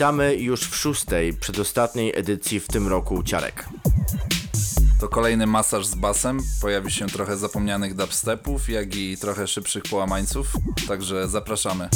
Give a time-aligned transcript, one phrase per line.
[0.00, 3.68] Witamy już w szóstej, przedostatniej edycji w tym roku Ciarek.
[5.00, 6.38] To kolejny masaż z basem.
[6.60, 10.52] Pojawi się trochę zapomnianych dubstepów, jak i trochę szybszych połamańców.
[10.88, 11.88] Także zapraszamy.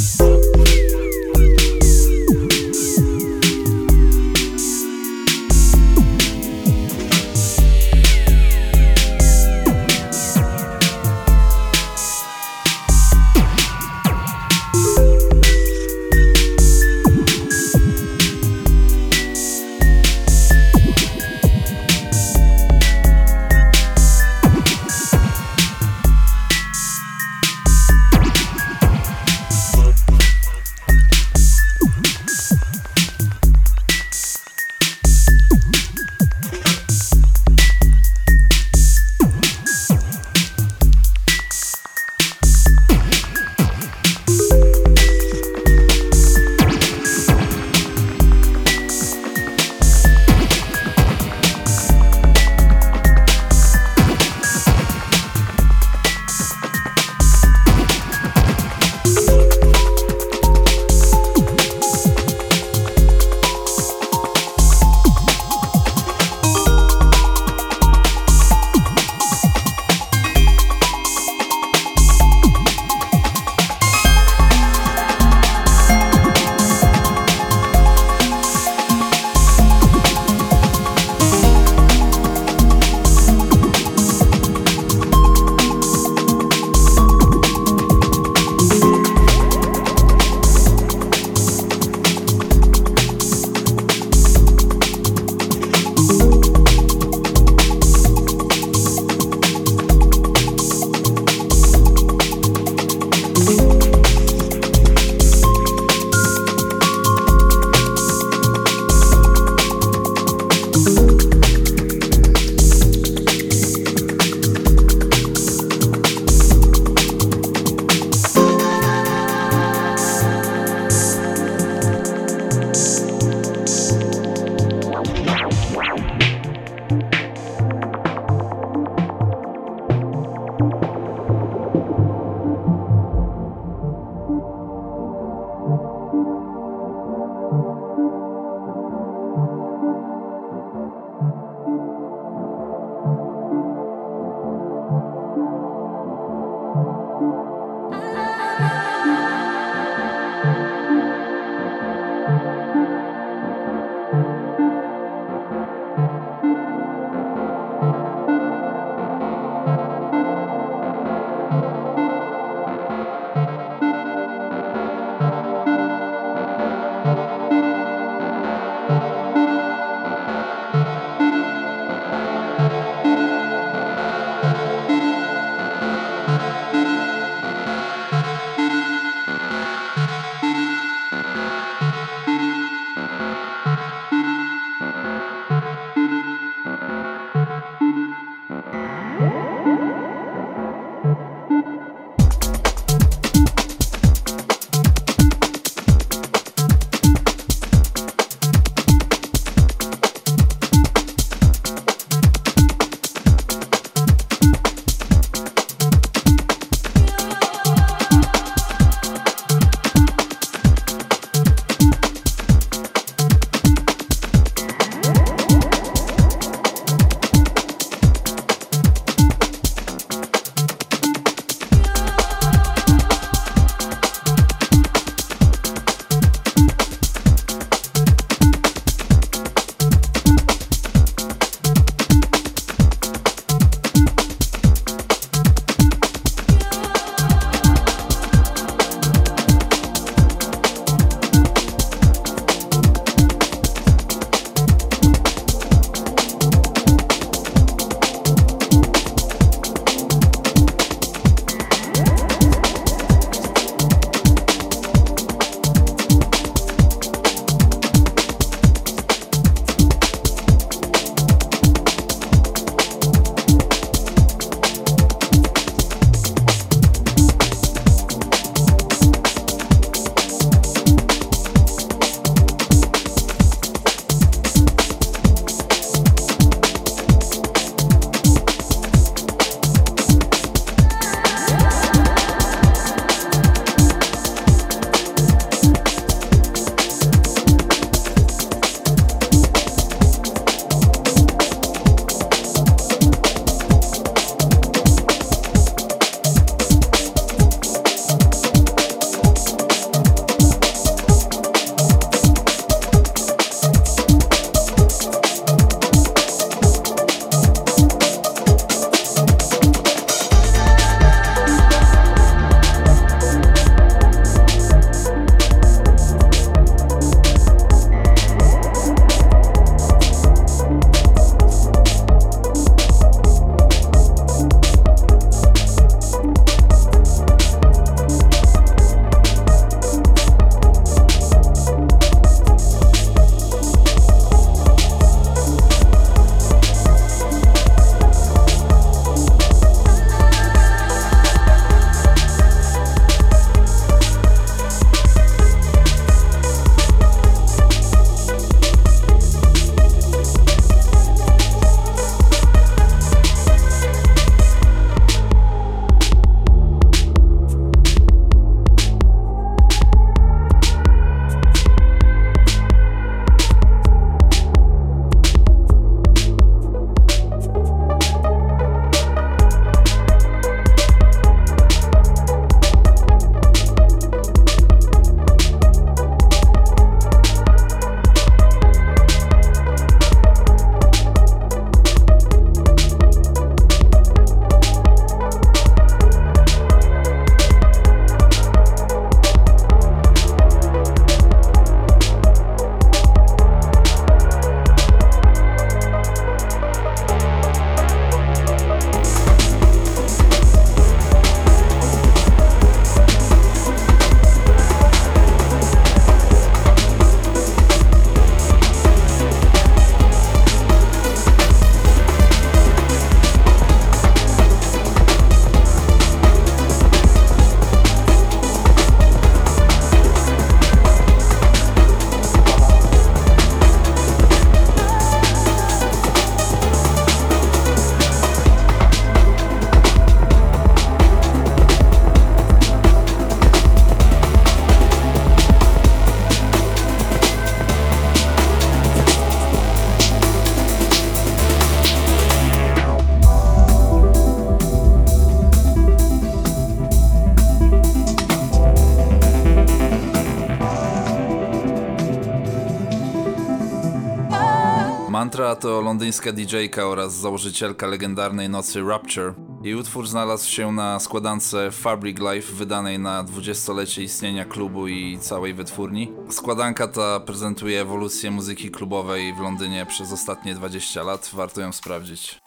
[455.25, 459.35] Mantra to londyńska DJ-ka oraz założycielka legendarnej nocy Rapture.
[459.63, 465.55] Jej utwór znalazł się na składance Fabric Life wydanej na 20-lecie istnienia klubu i całej
[465.55, 466.13] wytwórni.
[466.31, 472.44] Składanka ta prezentuje ewolucję muzyki klubowej w Londynie przez ostatnie 20 lat, warto ją sprawdzić.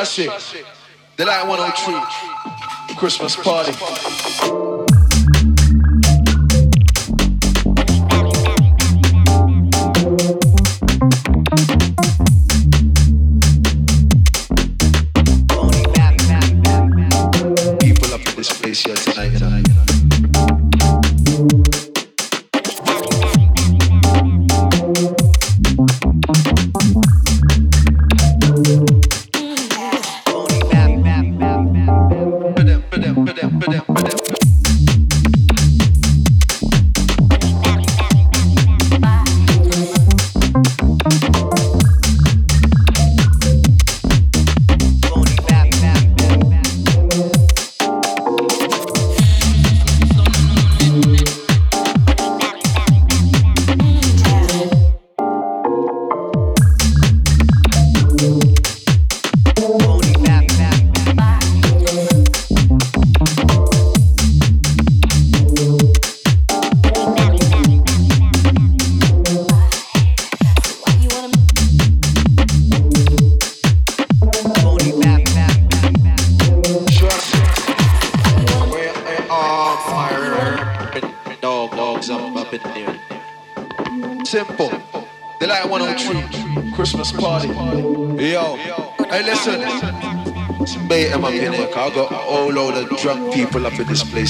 [0.00, 0.30] It.
[1.16, 3.72] The Light 103 Christmas party.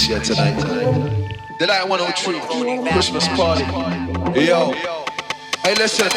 [0.09, 0.59] Here tonight.
[1.59, 3.65] The Light 103 Christmas party.
[4.41, 4.73] Yo,
[5.63, 6.09] hey listen.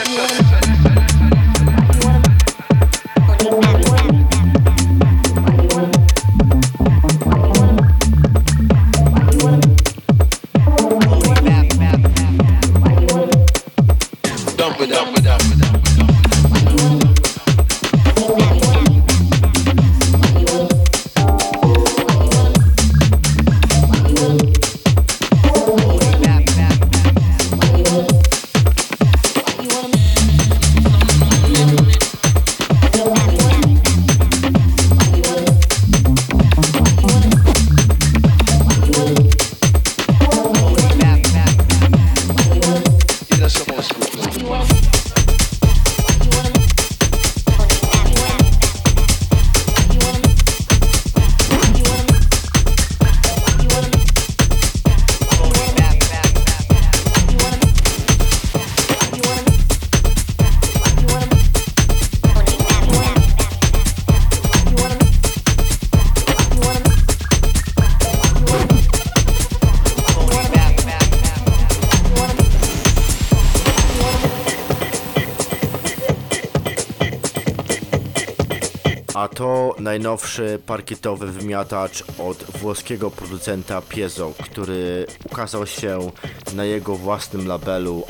[80.12, 86.12] Najnowszy parkietowy wymiatacz od włoskiego producenta Piezo, który ukazał się
[86.54, 88.04] na jego własnym labelu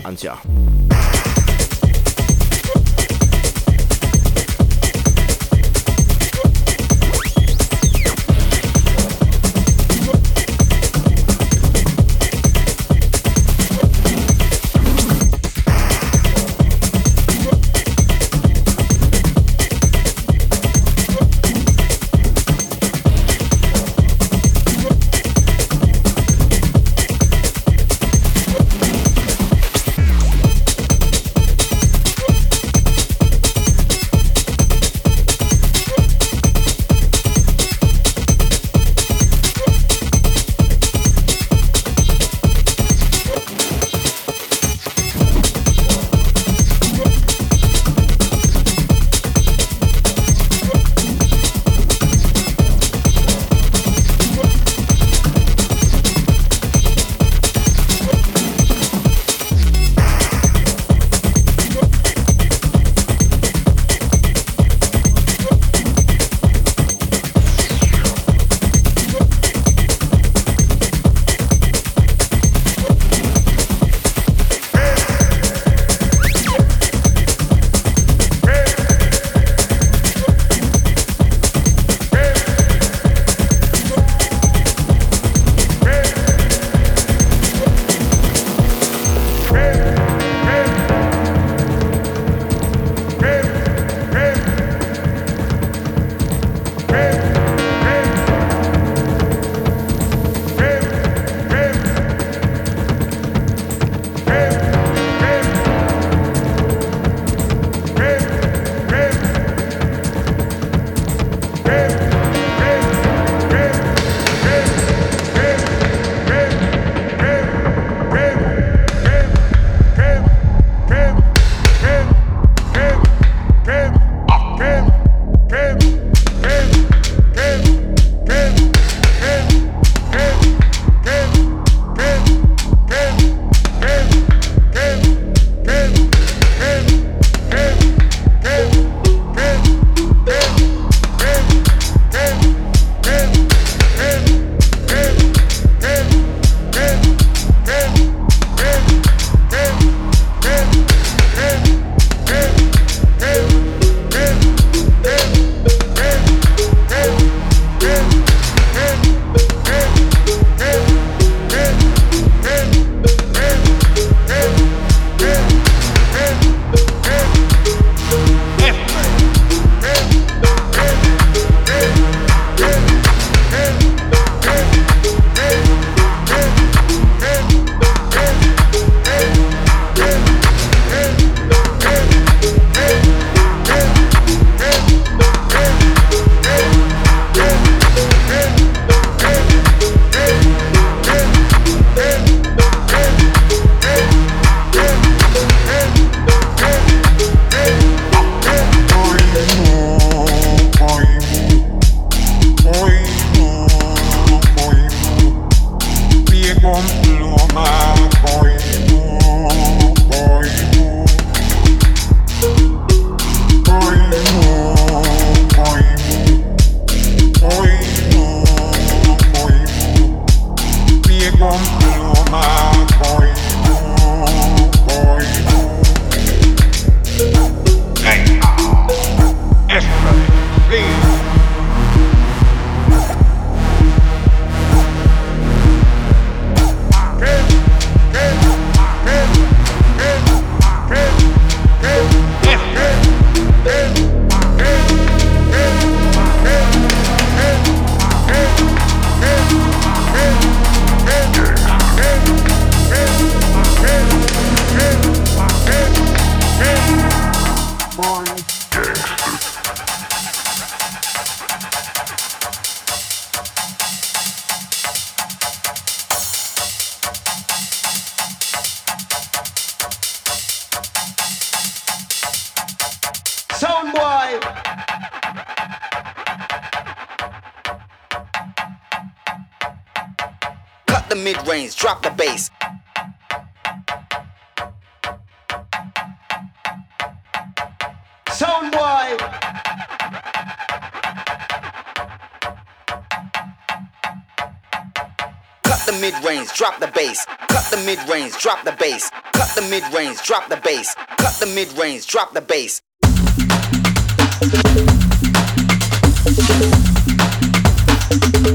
[296.32, 296.56] Antia.
[296.56, 297.26] drop the bass.
[297.26, 299.10] Cut the mid range, drop the bass.
[299.34, 300.96] Cut the mid range, drop the bass.
[301.18, 302.82] Cut the mid range, drop the bass.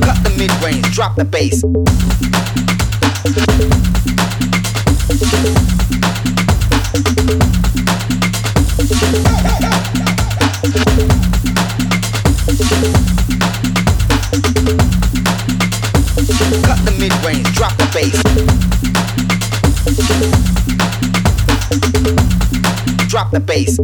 [0.01, 1.62] Cut the mid range, drop the bass.
[17.09, 18.23] Drop the bass.
[23.09, 23.79] Drop the bass.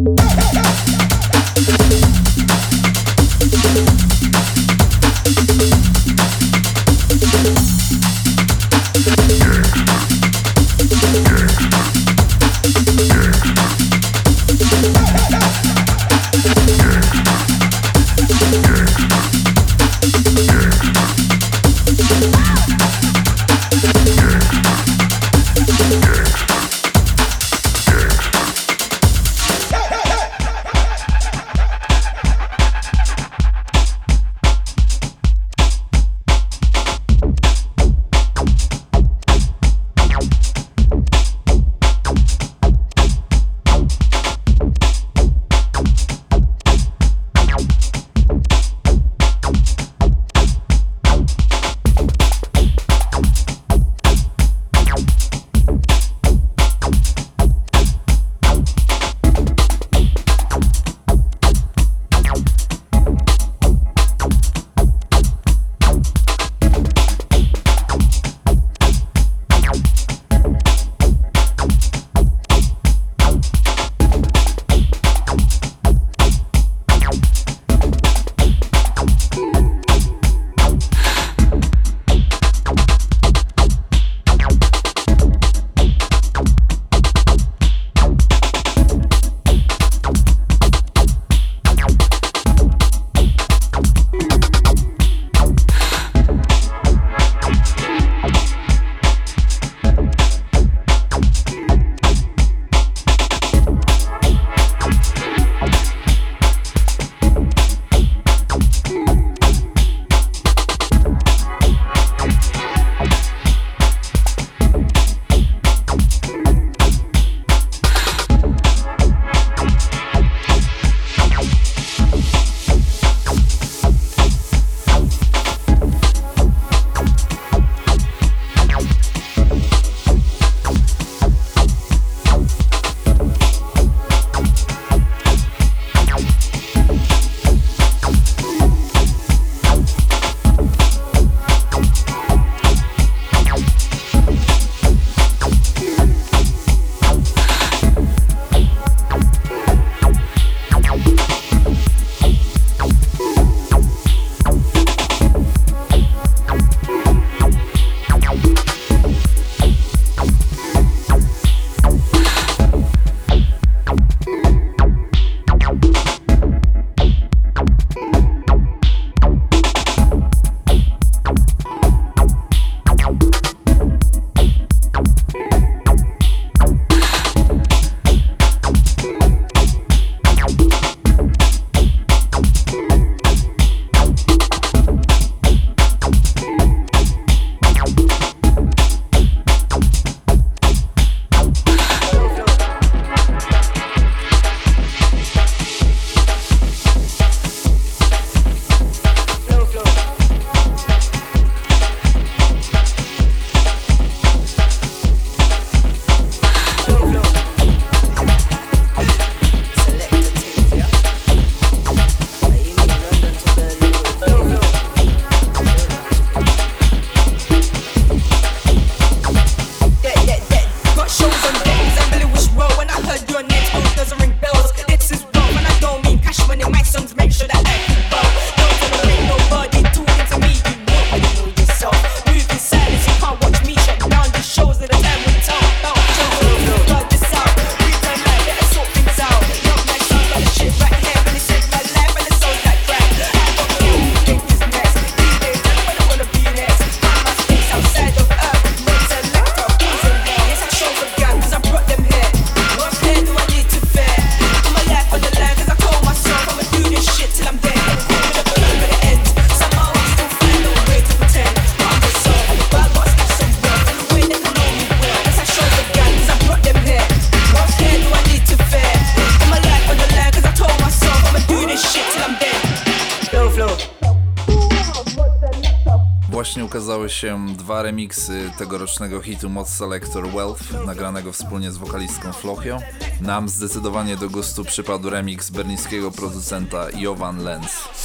[276.93, 282.79] Ukazały się dwa remiksy tegorocznego hitu Mod Selector Wealth, nagranego wspólnie z wokalistką Flochio.
[283.21, 288.02] Nam zdecydowanie do gustu przypadł remix berlińskiego producenta Jovan Lenz.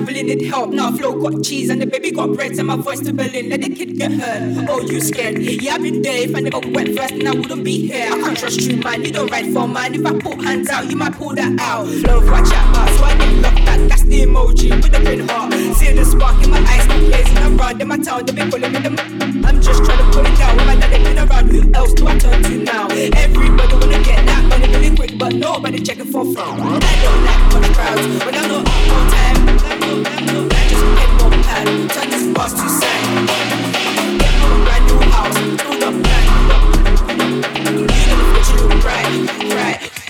[0.00, 0.70] Really need help?
[0.70, 3.48] Now flow got cheese and the baby got bread and my voice to Berlin.
[3.48, 4.66] Let the kid get hurt.
[4.68, 5.38] Oh, you scared?
[5.38, 6.22] Yeah, I've been there.
[6.24, 8.06] If I never went first, then I wouldn't be here.
[8.12, 9.04] I can't trust you, man.
[9.04, 9.94] You don't ride for mine.
[9.94, 11.86] If I put hands out, you might pull that out.
[11.86, 13.80] Flow, watch out, so I get locked back.
[13.88, 15.52] That's the emoji with the green heart.
[15.52, 18.24] See the spark in my eyes, the blazing around in my town.
[18.26, 18.90] They be calling me the.
[18.90, 20.56] m- I'm just trying to pull it down.
[20.56, 22.88] When my daddy been around, who else do I turn to now?
[22.88, 26.60] Everybody wanna get that really quick, but nobody checking for fun.
[26.60, 29.38] I don't like much crowds when I'm not up on time.
[29.48, 31.66] I'm I'm I just get more pad.
[31.90, 33.26] Turn this boss to sang.
[34.18, 36.24] Get a brand new house, screwed up plan.
[37.68, 39.10] You gonna fit you look right,
[39.54, 40.03] right.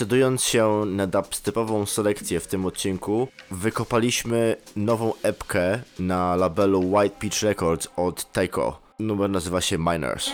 [0.00, 7.42] Decydując się na dubstepową selekcję w tym odcinku, wykopaliśmy nową epkę na labelu White Peach
[7.42, 8.80] Records od Taiko.
[8.98, 10.30] Numer nazywa się Miners.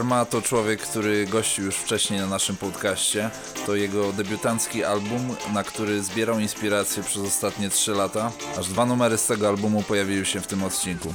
[0.00, 3.30] Arma to człowiek, który gościł już wcześniej na naszym podcaście.
[3.66, 8.32] To jego debiutancki album, na który zbierał inspirację przez ostatnie 3 lata.
[8.58, 11.14] Aż dwa numery z tego albumu pojawiły się w tym odcinku.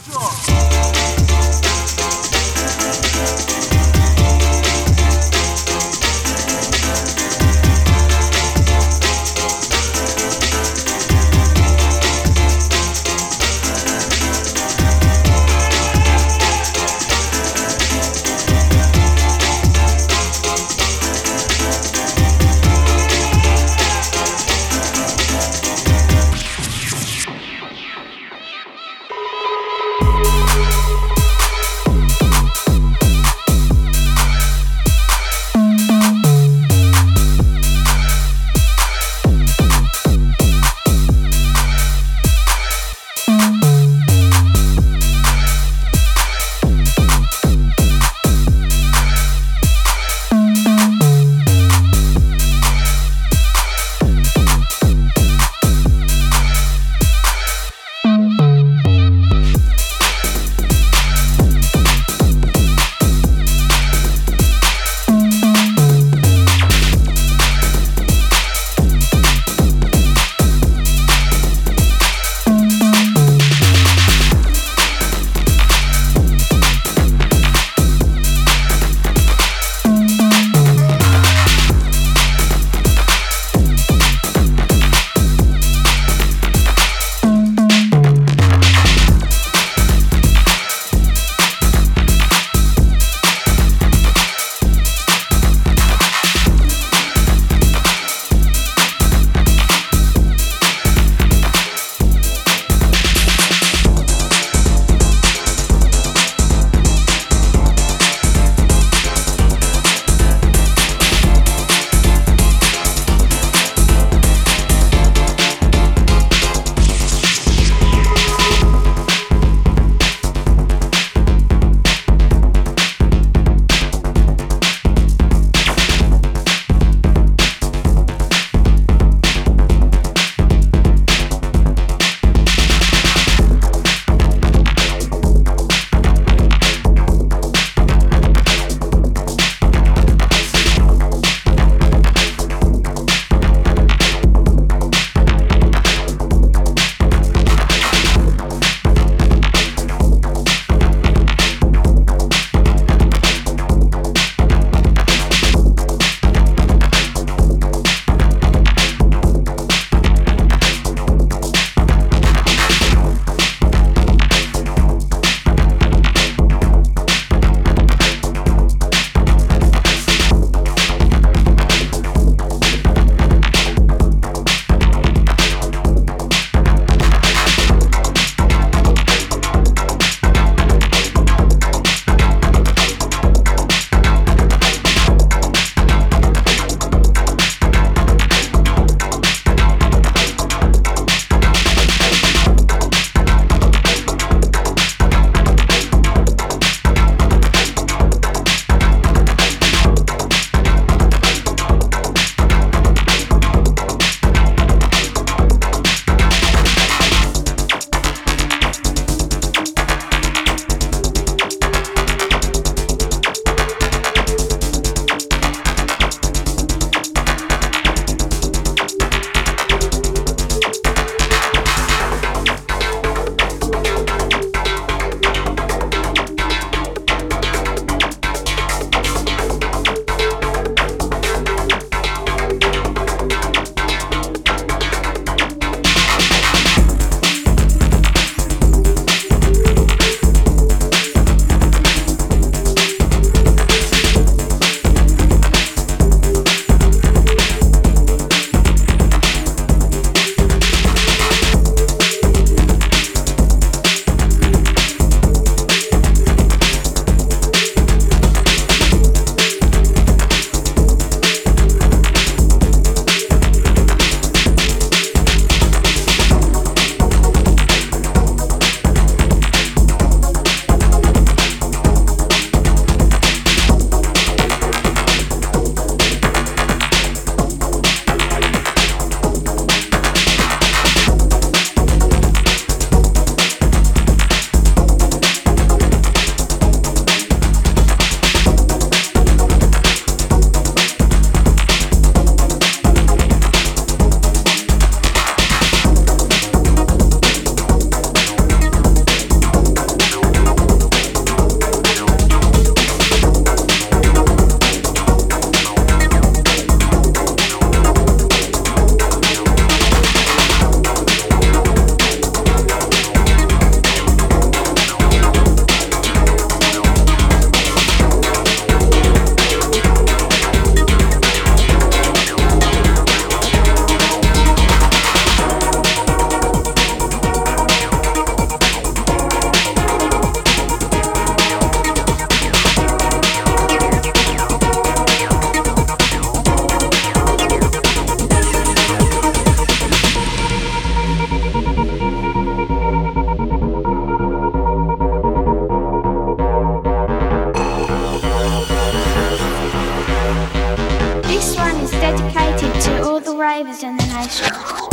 [353.37, 354.85] Music Generation.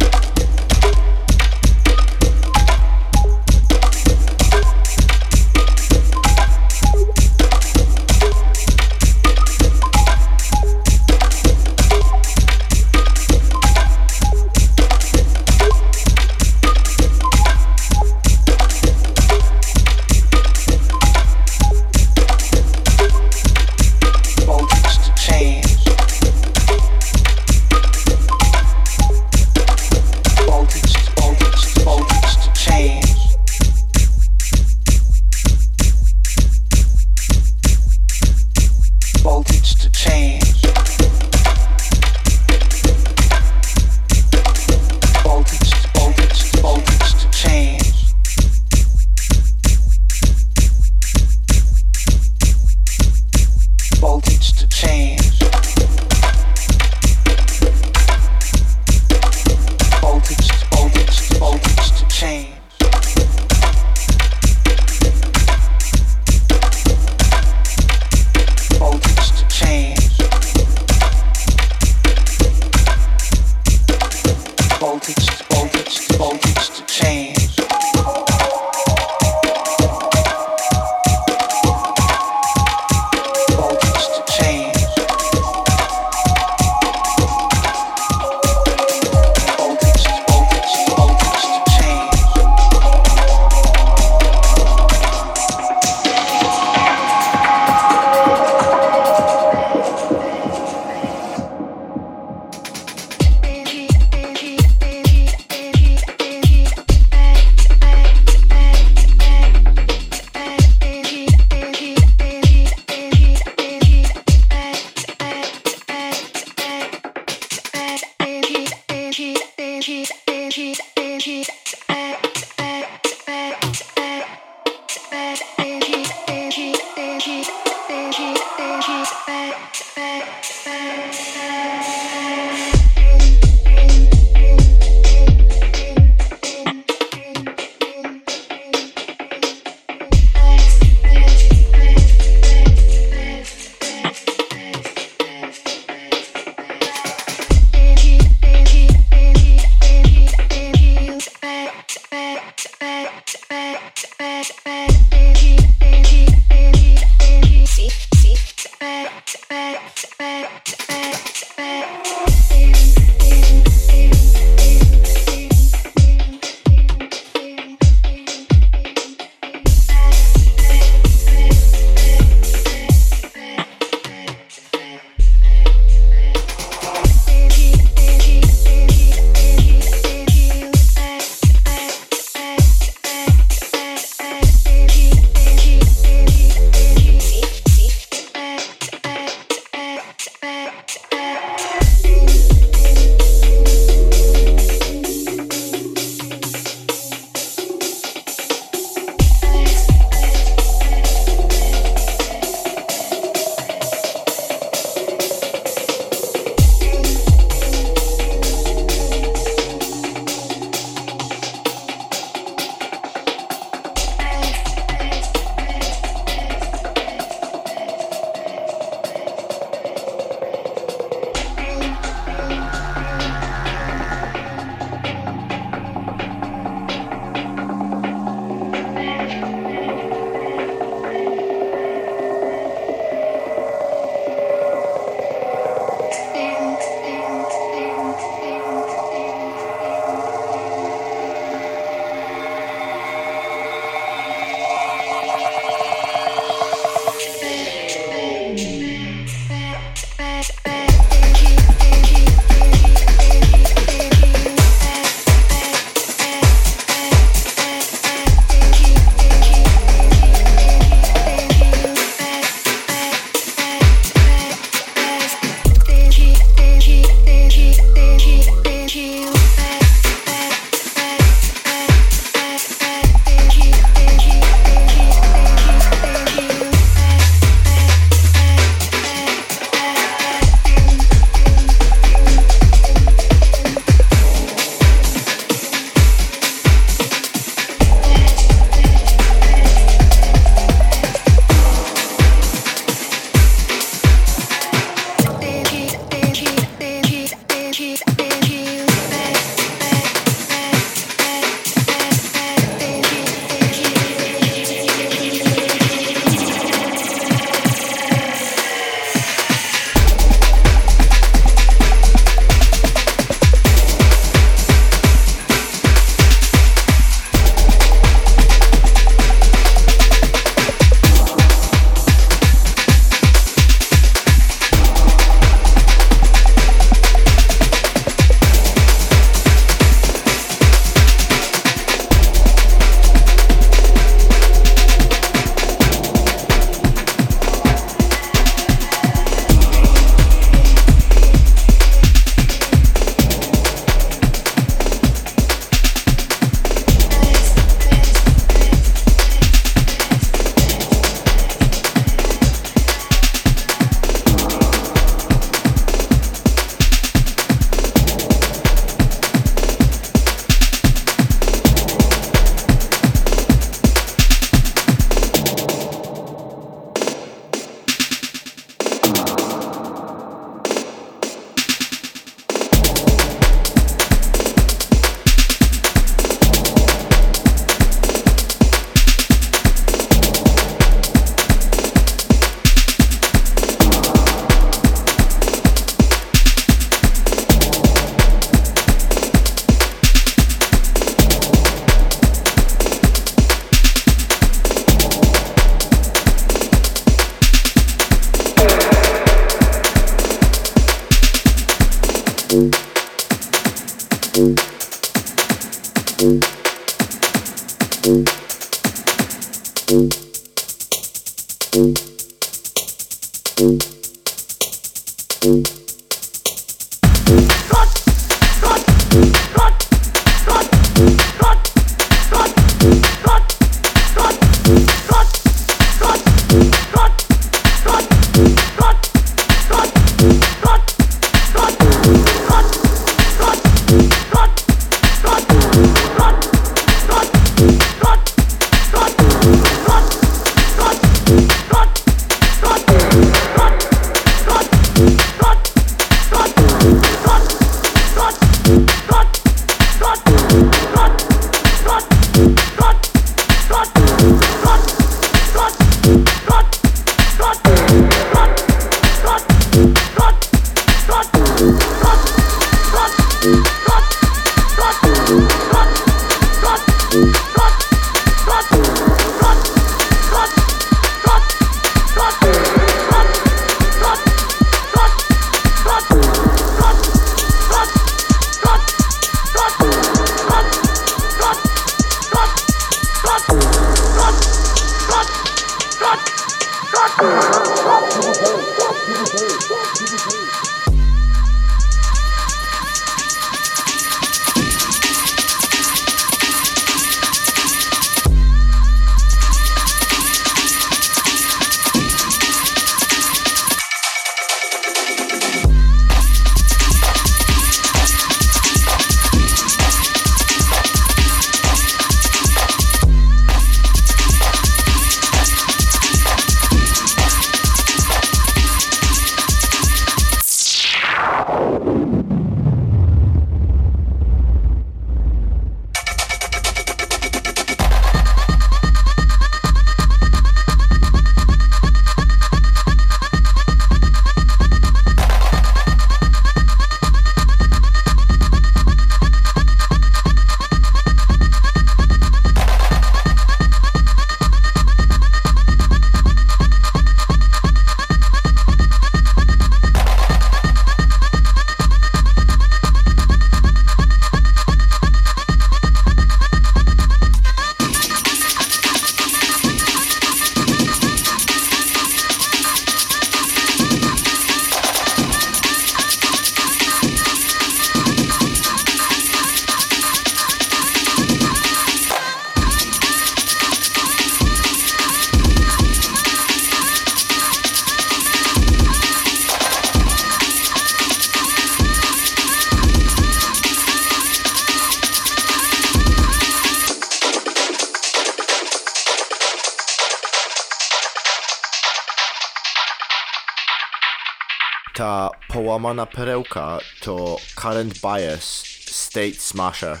[595.74, 600.00] Ta połamana perełka to Current Bias State Smasher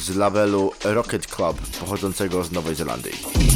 [0.00, 3.53] z labelu Rocket Club pochodzącego z Nowej Zelandii.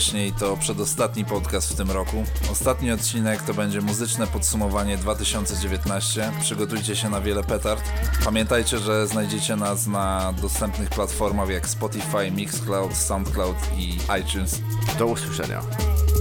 [0.00, 2.24] wcześniej, to przedostatni podcast w tym roku.
[2.52, 6.32] Ostatni odcinek to będzie muzyczne podsumowanie 2019.
[6.40, 7.82] Przygotujcie się na wiele petard.
[8.24, 14.60] Pamiętajcie, że znajdziecie nas na dostępnych platformach jak Spotify, Mixcloud, Soundcloud i iTunes.
[14.98, 15.62] Do usłyszenia.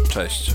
[0.10, 0.54] Cześć.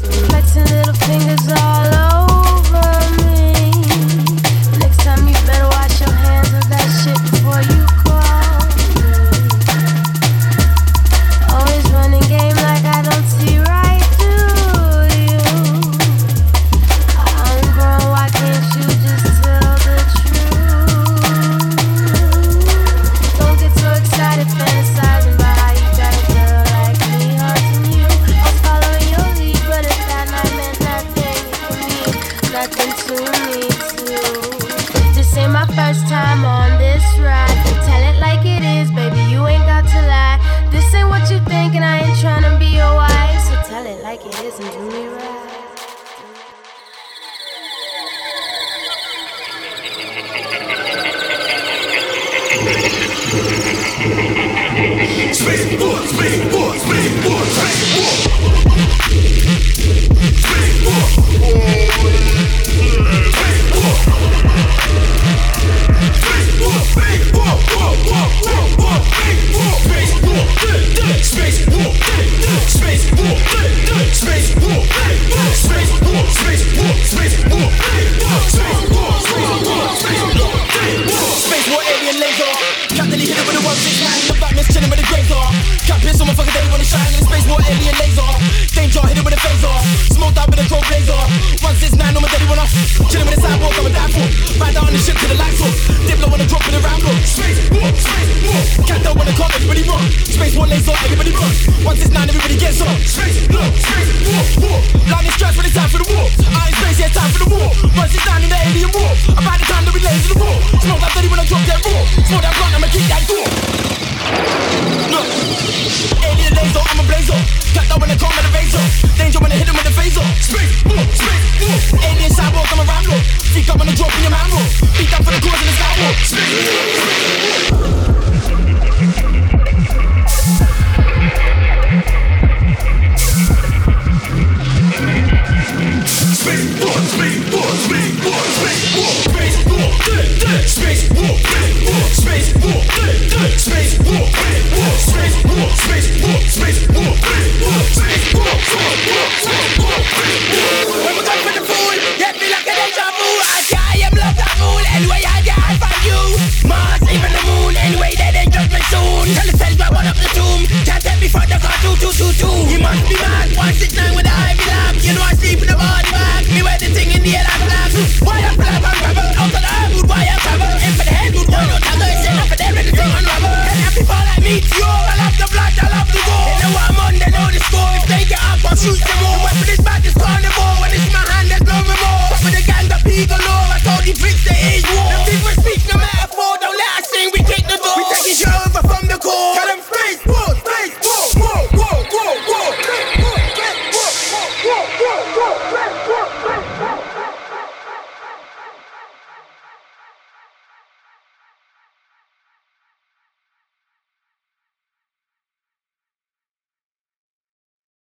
[44.17, 45.24] like It isn't do me right.